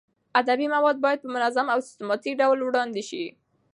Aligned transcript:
ادبي 0.39 0.65
مواد 0.75 0.97
باید 1.03 1.19
په 1.23 1.29
منظم 1.35 1.65
او 1.73 1.79
سیستماتیک 1.87 2.33
ډول 2.41 2.59
وړاندې 2.63 3.03
شي. 3.09 3.25